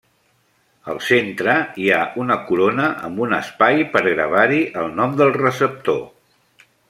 Al 0.93 1.01
centre 1.07 1.53
hi 1.83 1.91
ha 1.97 1.99
una 2.23 2.37
corona 2.47 2.87
amb 3.09 3.23
un 3.27 3.37
espai 3.39 3.85
per 3.97 4.03
gravar-hi 4.07 4.63
el 4.85 4.89
nom 5.01 5.15
del 5.23 5.37
receptor. 5.39 6.03